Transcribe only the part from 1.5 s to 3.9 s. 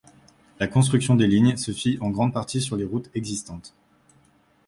se fit en grande partie sur les routes existantes.